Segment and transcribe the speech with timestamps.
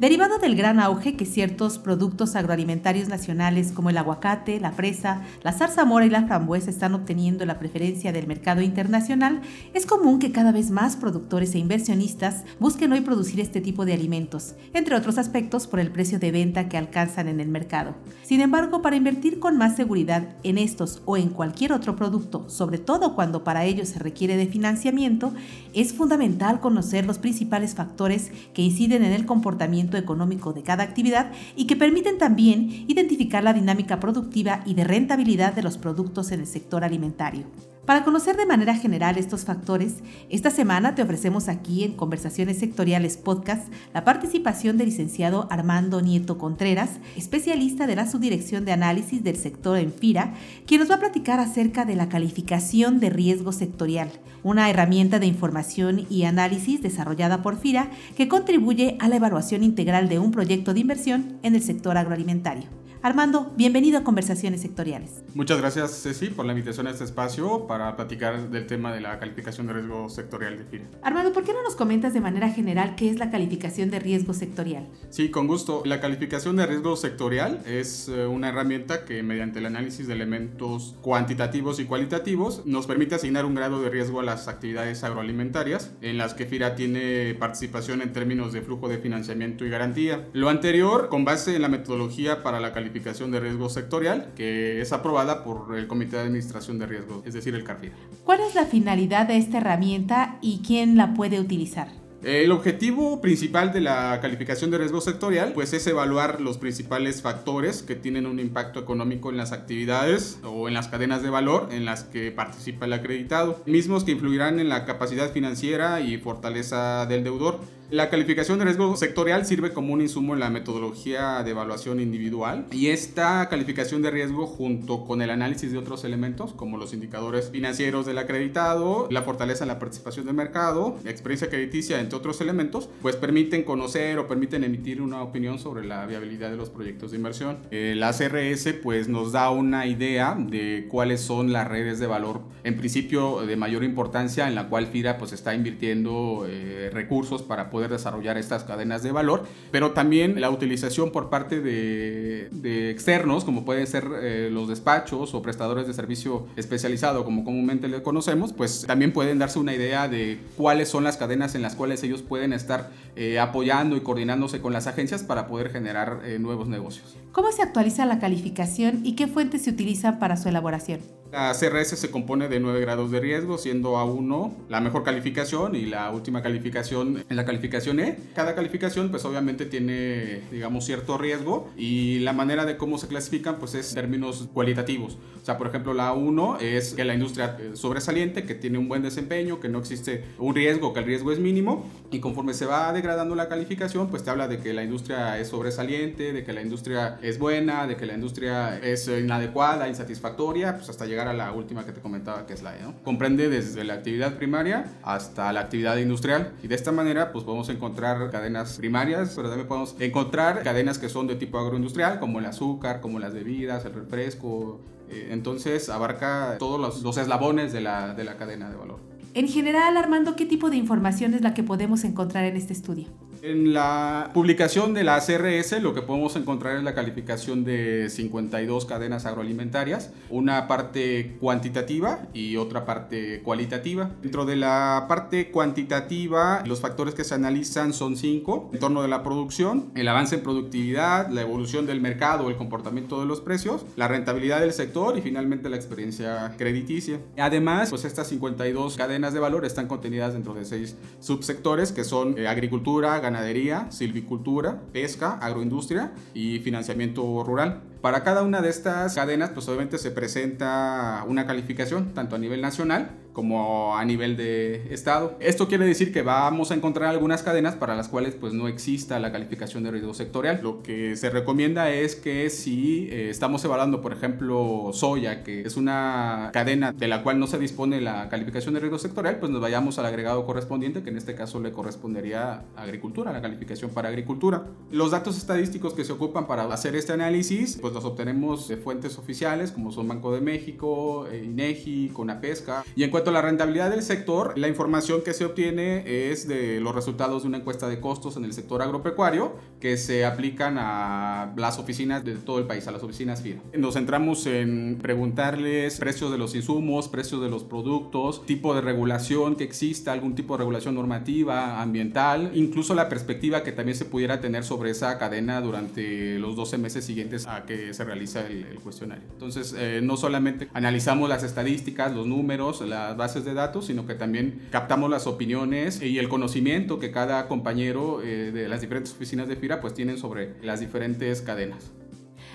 [0.00, 5.52] Derivado del gran auge que ciertos productos agroalimentarios nacionales como el aguacate, la fresa, la
[5.52, 9.40] zarzamora y la frambuesa están obteniendo la preferencia del mercado internacional,
[9.72, 13.92] es común que cada vez más productores e inversionistas busquen hoy producir este tipo de
[13.92, 17.94] alimentos, entre otros aspectos por el precio de venta que alcanzan en el mercado.
[18.24, 22.78] Sin embargo, para invertir con más seguridad en estos o en cualquier otro producto, sobre
[22.78, 25.32] todo cuando para ello se requiere de financiamiento,
[25.72, 31.30] es fundamental conocer los principales factores que inciden en el comportamiento económico de cada actividad
[31.56, 36.40] y que permiten también identificar la dinámica productiva y de rentabilidad de los productos en
[36.40, 37.44] el sector alimentario.
[37.86, 39.96] Para conocer de manera general estos factores,
[40.30, 46.38] esta semana te ofrecemos aquí en Conversaciones Sectoriales Podcast la participación del licenciado Armando Nieto
[46.38, 50.32] Contreras, especialista de la Subdirección de Análisis del Sector en FIRA,
[50.66, 54.10] quien nos va a platicar acerca de la calificación de riesgo sectorial,
[54.42, 60.08] una herramienta de información y análisis desarrollada por FIRA que contribuye a la evaluación integral
[60.08, 62.83] de un proyecto de inversión en el sector agroalimentario.
[63.04, 65.22] Armando, bienvenido a Conversaciones Sectoriales.
[65.34, 69.18] Muchas gracias, Ceci, por la invitación a este espacio para platicar del tema de la
[69.18, 70.86] calificación de riesgo sectorial de FIRA.
[71.02, 74.32] Armando, ¿por qué no nos comentas de manera general qué es la calificación de riesgo
[74.32, 74.88] sectorial?
[75.10, 75.82] Sí, con gusto.
[75.84, 80.96] La calificación de riesgo sectorial es eh, una herramienta que mediante el análisis de elementos
[81.02, 86.16] cuantitativos y cualitativos nos permite asignar un grado de riesgo a las actividades agroalimentarias en
[86.16, 90.26] las que FIRA tiene participación en términos de flujo de financiamiento y garantía.
[90.32, 94.92] Lo anterior con base en la metodología para la calificación de riesgo sectorial que es
[94.92, 97.92] aprobada por el Comité de Administración de Riesgos, es decir, el CARFIR.
[98.24, 101.88] ¿Cuál es la finalidad de esta herramienta y quién la puede utilizar?
[102.24, 107.82] El objetivo principal de la calificación de riesgo sectorial pues es evaluar los principales factores
[107.82, 111.84] que tienen un impacto económico en las actividades o en las cadenas de valor en
[111.84, 117.24] las que participa el acreditado, mismos que influirán en la capacidad financiera y fortaleza del
[117.24, 117.60] deudor.
[117.90, 122.66] La calificación de riesgo sectorial sirve como un insumo en la metodología de evaluación individual
[122.72, 127.50] y esta calificación de riesgo junto con el análisis de otros elementos como los indicadores
[127.50, 132.40] financieros del acreditado, la fortaleza en la participación del mercado, la experiencia crediticia, entre otros
[132.40, 137.10] elementos, pues permiten conocer o permiten emitir una opinión sobre la viabilidad de los proyectos
[137.10, 137.58] de inversión.
[137.70, 142.78] la CRS pues nos da una idea de cuáles son las redes de valor en
[142.78, 147.90] principio de mayor importancia en la cual FIRA pues está invirtiendo eh, recursos para poder
[147.90, 153.88] desarrollar estas cadenas de valor, pero también la utilización por parte de, externos, como pueden
[153.88, 159.12] ser eh, los despachos o prestadores de servicio especializado, como comúnmente le conocemos, pues también
[159.12, 162.90] pueden darse una idea de cuáles son las cadenas en las cuales ellos pueden estar
[163.16, 167.16] eh, apoyando y coordinándose con las agencias para poder generar eh, nuevos negocios.
[167.32, 171.00] ¿Cómo se actualiza la calificación y qué fuentes se utilizan para su elaboración?
[171.34, 175.84] La CRS se compone de 9 grados de riesgo, siendo A1 la mejor calificación y
[175.84, 178.18] la última calificación en la calificación E.
[178.36, 183.56] Cada calificación pues obviamente tiene digamos cierto riesgo y la manera de cómo se clasifican
[183.56, 185.18] pues es términos cualitativos.
[185.42, 189.02] O sea, por ejemplo, la A1 es que la industria sobresaliente, que tiene un buen
[189.02, 192.92] desempeño, que no existe un riesgo, que el riesgo es mínimo y conforme se va
[192.92, 196.62] degradando la calificación pues te habla de que la industria es sobresaliente, de que la
[196.62, 201.52] industria es buena, de que la industria es inadecuada, insatisfactoria, pues hasta llegar a la
[201.52, 202.80] última que te comentaba, que es la E.
[203.04, 206.52] Comprende desde la actividad primaria hasta la actividad industrial.
[206.62, 211.08] Y de esta manera, pues podemos encontrar cadenas primarias, pero también podemos encontrar cadenas que
[211.08, 214.80] son de tipo agroindustrial, como el azúcar, como las bebidas, el refresco.
[215.08, 219.00] Eh, entonces, abarca todos los, los eslabones de la, de la cadena de valor.
[219.34, 223.08] En general, Armando, ¿qué tipo de información es la que podemos encontrar en este estudio?
[223.46, 228.86] En la publicación de la CRS lo que podemos encontrar es la calificación de 52
[228.86, 234.12] cadenas agroalimentarias, una parte cuantitativa y otra parte cualitativa.
[234.22, 239.08] Dentro de la parte cuantitativa, los factores que se analizan son cinco, en torno de
[239.08, 243.84] la producción, el avance en productividad, la evolución del mercado, el comportamiento de los precios,
[243.96, 247.20] la rentabilidad del sector y finalmente la experiencia crediticia.
[247.36, 252.38] Además, pues estas 52 cadenas de valor están contenidas dentro de seis subsectores que son
[252.38, 257.82] eh, agricultura, ganadería, ganadería, silvicultura, pesca, agroindustria y financiamiento rural.
[258.00, 262.60] Para cada una de estas cadenas, pues obviamente se presenta una calificación, tanto a nivel
[262.60, 265.36] nacional como a nivel de estado.
[265.40, 269.18] Esto quiere decir que vamos a encontrar algunas cadenas para las cuales pues no exista
[269.18, 270.60] la calificación de riesgo sectorial.
[270.62, 275.76] Lo que se recomienda es que si eh, estamos evaluando, por ejemplo, soya, que es
[275.76, 279.60] una cadena de la cual no se dispone la calificación de riesgo sectorial, pues nos
[279.60, 284.08] vayamos al agregado correspondiente, que en este caso le correspondería a agricultura, la calificación para
[284.08, 284.66] agricultura.
[284.92, 289.18] Los datos estadísticos que se ocupan para hacer este análisis, pues los obtenemos de fuentes
[289.18, 293.90] oficiales como son Banco de México, eh, INEGI, CONAPESCA, y en cuanto a la rentabilidad
[293.90, 298.00] del sector, la información que se obtiene es de los resultados de una encuesta de
[298.00, 302.86] costos en el sector agropecuario que se aplican a las oficinas de todo el país,
[302.88, 303.60] a las oficinas FIRA.
[303.76, 309.56] Nos centramos en preguntarles precios de los insumos, precios de los productos, tipo de regulación
[309.56, 314.40] que exista, algún tipo de regulación normativa, ambiental, incluso la perspectiva que también se pudiera
[314.40, 319.24] tener sobre esa cadena durante los 12 meses siguientes a que se realiza el, cuestionario.
[319.32, 324.14] Entonces, eh, no solamente analizamos las estadísticas, los números, las bases de datos, sino que
[324.14, 329.48] también captamos las opiniones y el conocimiento que cada compañero eh, de las diferentes oficinas
[329.48, 331.92] de FIRA pues tienen sobre las diferentes cadenas.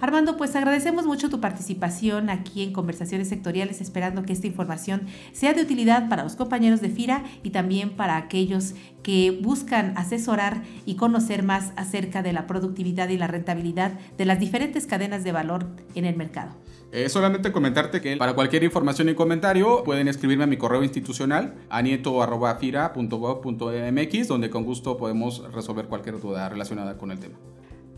[0.00, 5.02] Armando, pues agradecemos mucho tu participación aquí en Conversaciones Sectoriales, esperando que esta información
[5.32, 10.62] sea de utilidad para los compañeros de FIRA y también para aquellos que buscan asesorar
[10.86, 15.32] y conocer más acerca de la productividad y la rentabilidad de las diferentes cadenas de
[15.32, 16.56] valor en el mercado.
[16.92, 21.54] Eh, solamente comentarte que para cualquier información y comentario pueden escribirme a mi correo institucional
[21.68, 27.36] anieto.fira.gov.mx donde con gusto podemos resolver cualquier duda relacionada con el tema.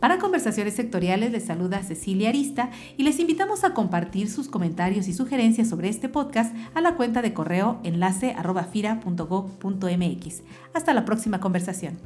[0.02, 5.12] Para conversaciones sectoriales les saluda Cecilia Arista y les invitamos a compartir sus comentarios y
[5.12, 8.32] sugerencias sobre este podcast a la cuenta de correo enlace
[10.75, 12.00] Hasta la próxima conversación.